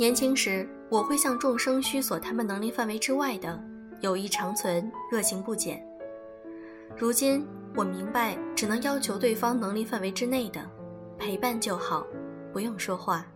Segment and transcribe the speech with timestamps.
[0.00, 3.62] 年轻时，我会向众生需索他们能力范围之外的，
[4.00, 5.78] 友谊长存，热情不减。
[6.96, 7.46] 如今，
[7.76, 10.58] 我明白，只能要求对方能力范围之内的，
[11.18, 12.06] 陪伴就好，
[12.50, 13.26] 不用说话。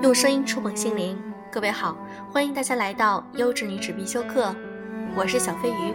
[0.00, 1.94] 用声音触碰心灵，各位好，
[2.32, 4.56] 欢迎大家来到优质女纸必修课，
[5.16, 5.94] 我是小飞鱼。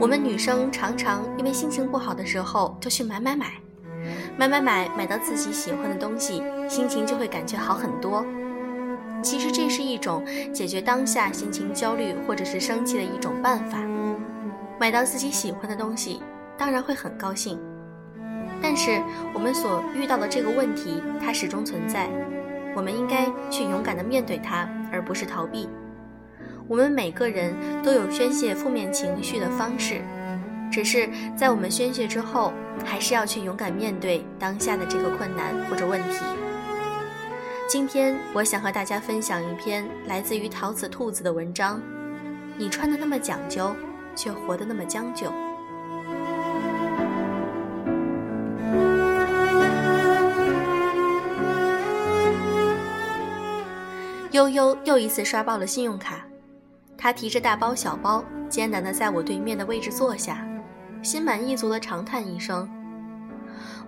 [0.00, 3.54] 我们女生常常因为心情不好的时候就去买买买，
[4.36, 8.24] 买买买，买到自己喜欢的东西，心情就会感觉好很多。
[9.22, 13.78] 其实这是一种解决当下心情焦虑或者是生气的一种办法。
[14.78, 16.22] 买到自己喜欢的东西，
[16.56, 17.58] 当然会很高兴。
[18.60, 22.08] 但是我们所遇到的这个问题，它始终存在。
[22.74, 25.68] 我们应该去勇敢地面对它，而不是逃避。
[26.66, 30.02] 我们每个人都有宣泄负面情绪的方式，
[30.70, 32.52] 只是在我们宣泄之后，
[32.84, 36.24] 还是要去勇敢面对当下的这个困难或者问题。
[37.68, 41.80] 今天我想和大家分享一篇来自于桃子兔子的文章：
[42.56, 43.74] 你穿的那么讲究。
[44.18, 45.32] 却活得那么将就。
[54.48, 56.26] 悠悠又一次刷爆了信用卡，
[56.96, 60.46] 他提着大包小包，艰难的在我对面的位置坐下，
[61.02, 62.68] 心满意足的长叹一声：“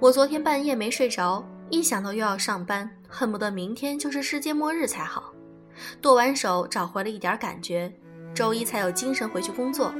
[0.00, 5.32] 我昨天半夜没睡着，一想到又要上班，恨不得明天就是世界末日才好。
[6.02, 7.92] 剁完手，找回了一点感觉，
[8.34, 9.92] 周一才有精神回去工作。”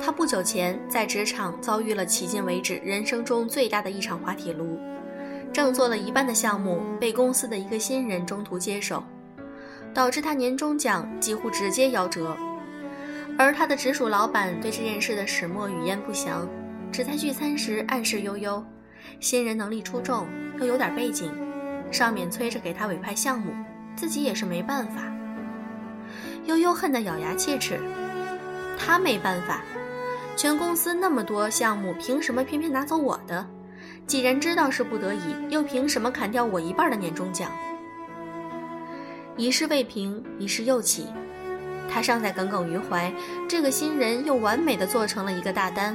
[0.00, 4.78] 他不久前在职场遭遇了迄今为止人生中最大的一场滑铁卢，
[5.52, 9.02] 正做了一半的项目被公司的一个新人中途接手，
[9.92, 12.36] 导致他年终奖几乎直接夭折。
[13.36, 16.48] 而他的直属老板对这件事的始末语焉不详，
[16.90, 18.64] 只在聚餐时暗示悠悠，
[19.20, 20.26] 新人能力出众
[20.58, 21.32] 又有点背景，
[21.90, 23.52] 上面催着给他委派项目，
[23.96, 25.02] 自己也是没办法。
[26.46, 27.78] 悠悠恨得咬牙切齿，
[28.78, 29.62] 他没办法。
[30.36, 33.46] 全公司那么多项目，凭什么偏偏拿走我的？
[34.08, 35.20] 既然知道是不得已，
[35.50, 37.52] 又凭什么砍掉我一半的年终奖？
[39.36, 41.08] 一事未平，一事又起。
[41.90, 43.12] 他尚在耿耿于怀，
[43.46, 45.94] 这个新人又完美的做成了一个大单。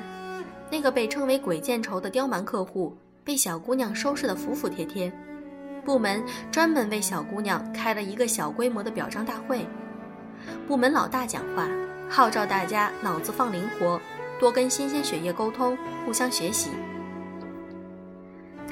[0.69, 5.11] 那个被称为“鬼见愁”的刁蛮客户，被小姑娘收拾得服服帖帖。
[5.83, 9.67] 部门专门为小姑娘开了一个小规模的表彰大会。
[10.67, 11.67] 部门老大讲话，
[12.07, 13.99] 号召大家脑子放灵活。
[14.39, 15.75] 多跟新鲜血液沟通，
[16.05, 16.69] 互相学习。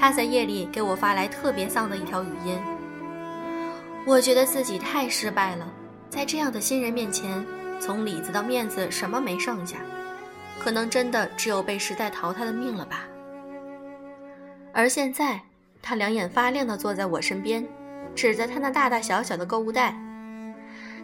[0.02, 2.60] 他在夜里给我发来特别丧的一条语音。
[4.04, 5.72] 我觉得自己太失败了，
[6.10, 7.46] 在这样的新人面前，
[7.80, 9.78] 从里子到面子什么没剩下，
[10.60, 13.06] 可能真的只有被时代淘汰的命了吧。
[14.74, 15.40] 而现在，
[15.84, 17.64] 他两眼发亮的坐在我身边，
[18.16, 19.96] 指着他那大大小小的购物袋：“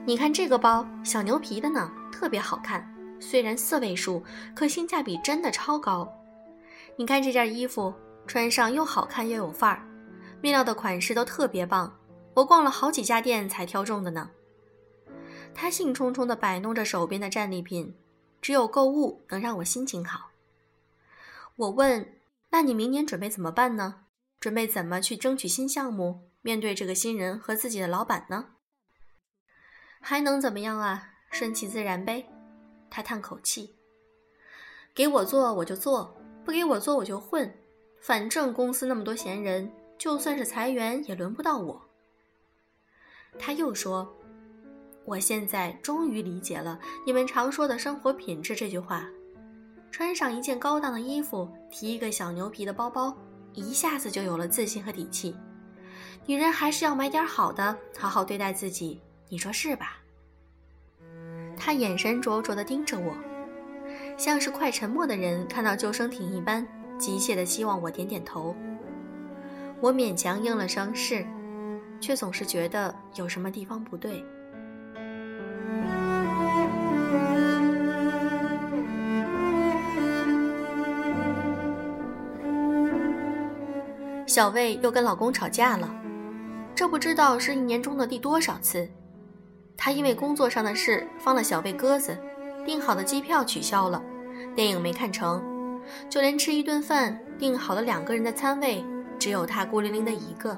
[0.05, 2.91] 你看这个包，小牛皮的呢，特别好看。”
[3.21, 4.23] 虽然四位数，
[4.55, 6.11] 可性价比真的超高。
[6.95, 7.93] 你看这件衣服，
[8.27, 9.87] 穿上又好看又有范儿，
[10.41, 11.97] 面料的款式都特别棒。
[12.33, 14.29] 我逛了好几家店才挑中的呢。
[15.55, 17.97] 他兴冲冲地摆弄着手边的战利品，
[18.41, 20.29] 只有购物能让我心情好。
[21.55, 22.19] 我问
[22.51, 24.03] ：“那你明年准备怎么办呢？
[24.39, 26.29] 准备怎么去争取新项目？
[26.43, 28.49] 面对这个新人和自己的老板呢？”
[29.99, 31.13] 还能怎么样啊？
[31.31, 32.29] 顺其自然呗。
[32.89, 33.75] 他叹口气
[34.93, 37.57] ：“给我做我就做，不给我做我就混，
[37.99, 41.81] 反正公司那么多闲人，就算是裁员也轮不到我。”
[43.39, 44.11] 他又说
[45.05, 49.07] ：“我现在终于理解了你们常说的生活品质这句话。
[49.91, 53.15] 穿上一件高档的衣服，提一个小牛皮的包包，
[53.53, 55.35] 一下子就有了自信和底气。
[56.25, 59.97] 女人还是要买点好的，好好对待自己，你说是吧？”
[61.57, 63.15] 他眼神灼灼地盯着我，
[64.17, 66.67] 像是快沉默的人看到救生艇一般，
[66.97, 68.55] 急切地希望我点点头。
[69.79, 71.25] 我勉强应了声“是”，
[72.01, 74.25] 却总是觉得有什么地方不对。
[84.25, 85.89] 小魏又跟老公吵架了，
[86.75, 88.87] 这不知道是一年中的第多少次。
[89.75, 92.17] 他因为工作上的事放了小贝鸽子，
[92.65, 94.03] 订好的机票取消了，
[94.55, 95.41] 电影没看成，
[96.09, 98.83] 就连吃一顿饭订好了两个人的餐位，
[99.19, 100.57] 只有他孤零零的一个。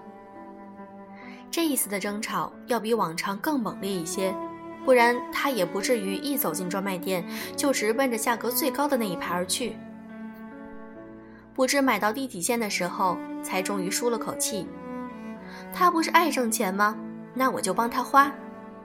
[1.52, 4.36] 这一次的争吵要比往常更猛烈一些，
[4.86, 9.76] 不然他也不至于一走进专卖店就直奔着价格最高的那一排而去。
[11.56, 14.68] 不知买到第几件的时候，才终于舒了口气。
[15.74, 16.96] 他不是爱挣钱吗？
[17.34, 18.32] 那我就帮他花，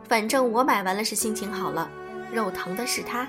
[0.08, 1.88] 反正我买完了是心情好了，
[2.32, 3.28] 肉疼的是他。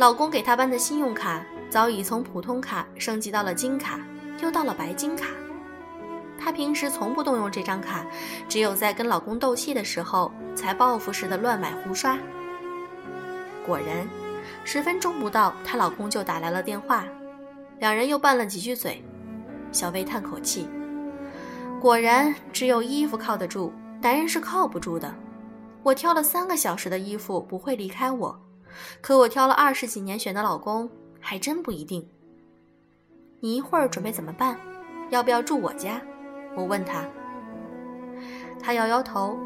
[0.00, 4.00] 老公给她办的信用卡早已从普通卡升级到了金卡，
[4.40, 5.26] 又到了白金卡。
[6.38, 8.02] 她平时从不动用这张卡，
[8.48, 12.16] 只有在跟老公斗气的时候才报复似的乱买胡刷。
[13.66, 14.08] 果然，
[14.64, 17.04] 十分钟不到，她老公就打来了电话，
[17.78, 19.04] 两人又拌了几句嘴。
[19.70, 20.66] 小薇叹口气
[21.78, 23.70] ：“果然，只有衣服靠得住，
[24.00, 25.14] 男人是靠不住的。
[25.82, 28.34] 我挑了三个小时的衣服，不会离开我。”
[29.00, 30.90] 可我挑了二十几年选的老公，
[31.20, 32.06] 还真不一定。
[33.40, 34.58] 你一会儿准备怎么办？
[35.10, 36.00] 要不要住我家？
[36.54, 37.04] 我问他。
[38.62, 39.38] 他摇摇头。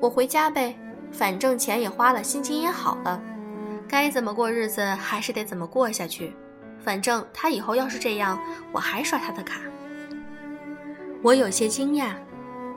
[0.00, 0.76] 我回家呗，
[1.10, 3.22] 反正钱也花了，心情也好了，
[3.88, 6.34] 该怎么过日子还是得怎么过下去。
[6.82, 8.38] 反正他以后要是这样，
[8.70, 9.60] 我还刷他的卡。
[11.22, 12.12] 我有些惊讶，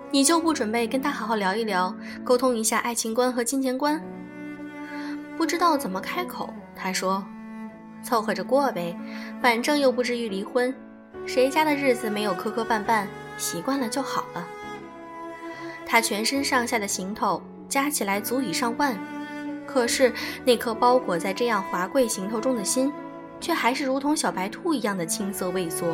[0.10, 4.02] 你就不准备跟他好好聊一聊，沟通一下爱情观和金钱观？
[5.38, 7.24] 不知道怎么开口，他说
[8.02, 8.98] ：“凑合着过呗，
[9.40, 10.74] 反正又不至于离婚，
[11.28, 13.06] 谁家的日子没有磕磕绊绊，
[13.38, 14.48] 习惯了就好了。”
[15.86, 18.98] 他全身上下的行头加起来足以上万，
[19.66, 20.12] 可是
[20.44, 22.92] 那颗包裹在这样华贵行头中的心，
[23.40, 25.86] 却还是如同小白兔一样的青涩畏缩。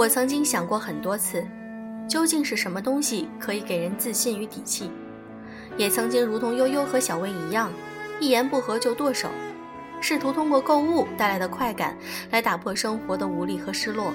[0.00, 1.46] 我曾经想过很多次，
[2.08, 4.90] 究竟是什么东西可以给人自信与底气？
[5.76, 7.70] 也曾经如同悠悠和小薇一样，
[8.18, 9.28] 一言不合就剁手，
[10.00, 11.94] 试图通过购物带来的快感
[12.30, 14.10] 来打破生活的无力和失落。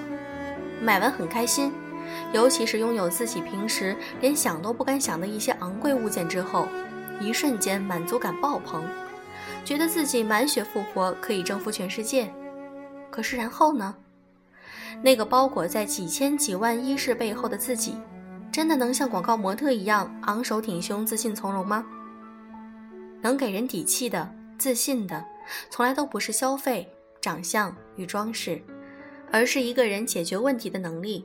[0.82, 1.70] 买完很开心，
[2.32, 6.66] 尤其是拥有自己平时连想都不敢想的一些昂贵物件之后，
[7.20, 8.82] 一瞬间满足感爆棚，
[9.64, 12.28] 觉得自己满血复活，可以征服全世界。
[13.08, 13.94] 可是然后呢？
[15.02, 17.94] 那个包裹在几千几万衣饰背后的自己，
[18.50, 21.86] 真的能像广告模特一样昂首挺胸、自信从容吗？
[23.20, 24.28] 能给人底气的、
[24.58, 25.24] 自信的，
[25.70, 26.88] 从来都不是消费、
[27.20, 28.60] 长相与装饰，
[29.30, 31.24] 而是一个人解决问题的能力。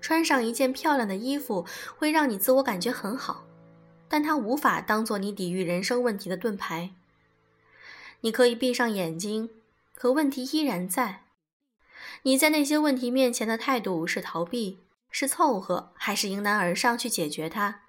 [0.00, 1.64] 穿上一件漂亮的衣服，
[1.96, 3.44] 会让你自我感觉很好，
[4.08, 6.90] 但它无法当做你抵御人生问题的盾牌。
[8.20, 9.50] 你可以闭上眼睛，
[9.94, 11.22] 可问题依然在。
[12.22, 14.80] 你在那些问题面前的态度是逃避，
[15.10, 17.80] 是凑合，还是迎难而上去解决它？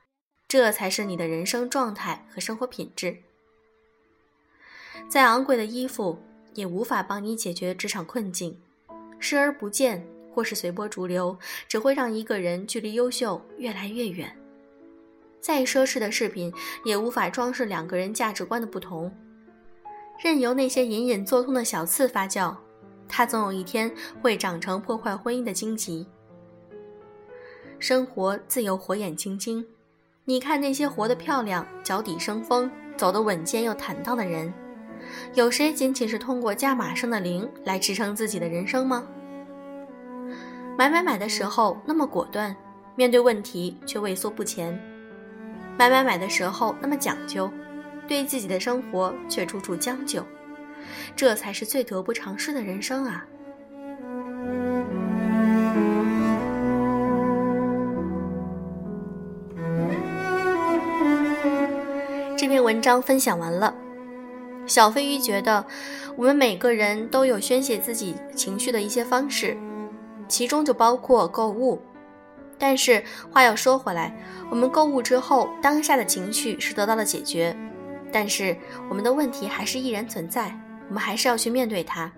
[0.48, 3.18] 这才是你的人生状态和生活品质。
[5.08, 6.22] 再昂贵的衣服
[6.54, 8.60] 也无法帮你解决职场困境，
[9.20, 11.38] 视而不见或是随波逐流，
[11.68, 14.36] 只会让一个人距离优秀越来越远。
[15.42, 16.54] 再奢侈的饰品
[16.84, 19.16] 也无法装饰两个人价值观的不同，
[20.20, 22.56] 任由那些隐隐作痛的小刺发酵。
[23.10, 26.08] 它总有一天会长成破坏婚姻的荆棘。
[27.80, 29.66] 生活自有火眼金睛，
[30.26, 34.54] 你看那些活得漂亮、脚底生风、走得稳健又坦荡的人，
[35.34, 39.08] 有谁仅仅是通过加码声的零来支撑自己的人生吗？
[40.78, 42.56] 买买买的时候那么果断，
[42.96, 44.74] 面对问题却畏缩不前；
[45.78, 47.50] 买买买的时候那么讲究，
[48.08, 50.24] 对自己的生活却处处将就。
[51.16, 53.26] 这才是最得不偿失的人生啊！
[62.38, 63.74] 这篇文章分享完了。
[64.66, 65.66] 小飞鱼觉得，
[66.16, 69.58] 我们每个人都有宣泄自己情绪的一些方式，
[70.28, 71.82] 其中就包括购物。
[72.58, 74.16] 但是话要说回来，
[74.50, 77.56] 我们购物之后，当下的情绪是得到了解决，
[78.12, 78.56] 但是
[78.90, 80.58] 我们的问题还是依然存在。
[80.90, 82.12] 我们还是要去面对它。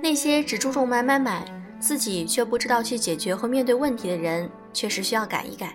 [0.00, 1.44] 那些只注重买买买，
[1.80, 5.74] 自己却不知道去解决和面对问题的人，确实需要改一改。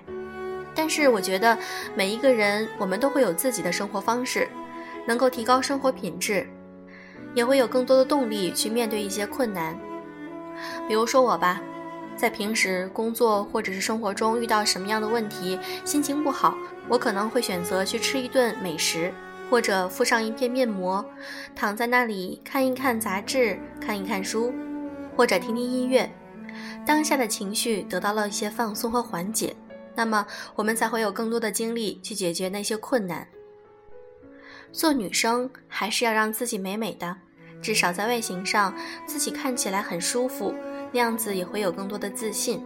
[0.74, 1.58] 但是，我觉得
[1.96, 4.48] 每一个人，我们都会有自己的生活方式，
[5.06, 6.48] 能够提高生活品质，
[7.34, 9.78] 也会有更多的动力去面对一些困难。
[10.88, 11.60] 比如说我吧，
[12.16, 16.56] 在平时工作或者是生活中遇到什么样的问题，心情不好，
[16.88, 19.12] 我可能会选择去吃一顿美食。
[19.52, 21.06] 或者敷上一片面膜，
[21.54, 24.54] 躺在那里看一看杂志，看一看书，
[25.14, 26.10] 或者听听音乐，
[26.86, 29.54] 当下的情绪得到了一些放松和缓解，
[29.94, 33.28] 那么我们才会有更多的精力去解决那些困难。
[34.72, 37.14] 做女生还是要让自己美美的，
[37.62, 38.74] 至少在外形上
[39.06, 40.56] 自己看起来很舒服，
[40.94, 42.66] 那样子也会有更多的自信。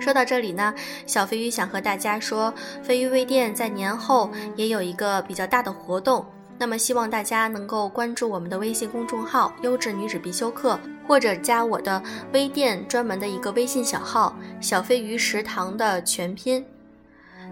[0.00, 0.74] 说到这里呢，
[1.06, 2.52] 小飞鱼想和大家说，
[2.82, 6.24] 飞鱼微店在年后也有一个比较大的活动。
[6.58, 12.02] 那么希望大家能够关注我们的微信公众号“优质女子必修课”，或者加我的
[12.32, 16.64] 微店专门的一个微信小号“小飞鱼食堂”的全拼，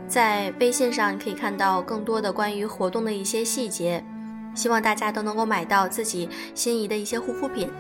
[0.07, 4.05] 在微信上你可以看到更多的关于活动的一些细节。
[4.55, 7.71] 希望大家都能够买到自己心仪的一些护肤品，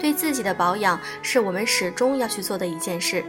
[0.00, 3.22] 对自己的保养是我们始终要去做的一件事。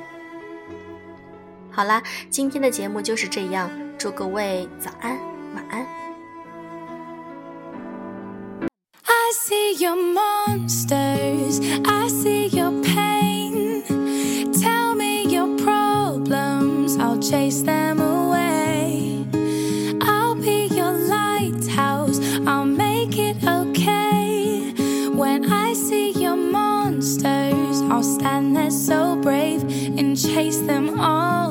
[1.72, 5.16] 好啦，今天的节目就是这样，祝各位早安，
[5.54, 5.86] 晚安。
[9.48, 13.82] see your monsters, I see your pain.
[14.52, 19.24] Tell me your problems, I'll chase them away.
[20.02, 24.74] I'll be your lighthouse, I'll make it okay.
[25.14, 29.62] When I see your monsters, I'll stand there so brave
[29.96, 31.41] and chase them all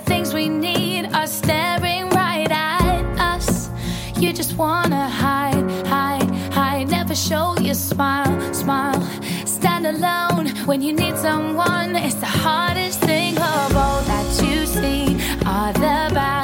[0.00, 3.70] The things we need are staring right at us.
[4.16, 6.88] You just wanna hide, hide, hide.
[6.88, 9.00] Never show your smile, smile.
[9.46, 11.96] Stand alone when you need someone.
[11.96, 15.16] It's the hardest thing of all that you see
[15.46, 16.39] are the bad,